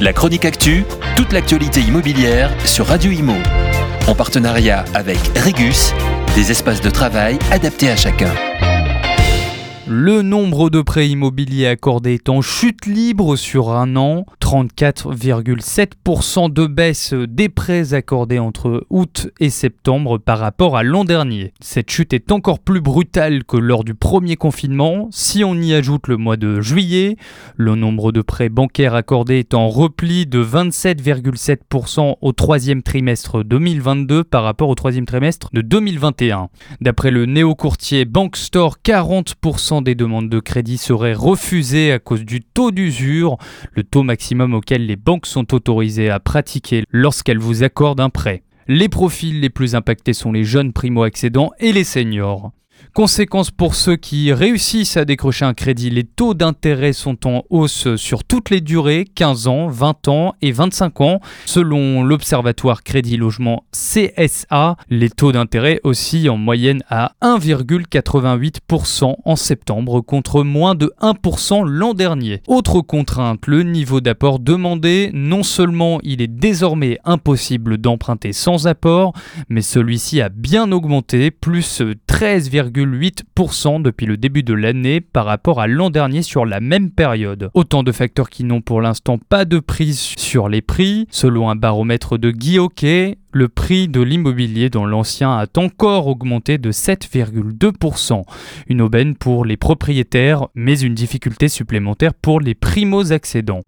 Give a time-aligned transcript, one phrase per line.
[0.00, 3.34] La chronique actu, toute l'actualité immobilière sur Radio Imo.
[4.08, 5.92] En partenariat avec Regus,
[6.34, 8.32] des espaces de travail adaptés à chacun.
[9.86, 14.24] Le nombre de prêts immobiliers accordés est en chute libre sur un an.
[14.50, 21.52] 34,7% de baisse des prêts accordés entre août et septembre par rapport à l'an dernier.
[21.60, 25.06] Cette chute est encore plus brutale que lors du premier confinement.
[25.12, 27.14] Si on y ajoute le mois de juillet,
[27.54, 34.24] le nombre de prêts bancaires accordés est en repli de 27,7% au troisième trimestre 2022
[34.24, 36.48] par rapport au troisième trimestre de 2021.
[36.80, 42.72] D'après le néo-courtier Bankstore, 40% des demandes de crédit seraient refusées à cause du taux
[42.72, 43.36] d'usure,
[43.74, 48.42] le taux maximum auquel les banques sont autorisées à pratiquer lorsqu'elles vous accordent un prêt.
[48.68, 52.52] Les profils les plus impactés sont les jeunes primo-accédants et les seniors.
[52.92, 57.94] Conséquence pour ceux qui réussissent à décrocher un crédit, les taux d'intérêt sont en hausse
[57.94, 61.20] sur toutes les durées, 15 ans, 20 ans et 25 ans.
[61.46, 70.00] Selon l'Observatoire Crédit Logement CSA, les taux d'intérêt oscillent en moyenne à 1,88% en septembre
[70.00, 72.42] contre moins de 1% l'an dernier.
[72.48, 75.10] Autre contrainte, le niveau d'apport demandé.
[75.12, 79.12] Non seulement il est désormais impossible d'emprunter sans apport,
[79.48, 82.48] mais celui-ci a bien augmenté, plus 13,
[82.84, 87.50] 8% depuis le début de l'année par rapport à l'an dernier sur la même période.
[87.54, 91.06] Autant de facteurs qui n'ont pour l'instant pas de prise sur les prix.
[91.10, 96.58] Selon un baromètre de Guy Hockey, le prix de l'immobilier dans l'ancien a encore augmenté
[96.58, 98.24] de 7,2%.
[98.68, 103.62] Une aubaine pour les propriétaires, mais une difficulté supplémentaire pour les primo-accédants.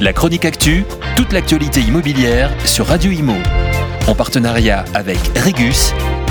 [0.00, 0.84] La chronique actu,
[1.16, 3.34] toute l'actualité immobilière sur Radio Imo.
[4.08, 5.94] En partenariat avec Regus,